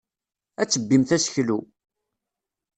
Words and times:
Ad 0.61 0.69
tebbimt 0.69 1.15
aseklu. 1.15 1.59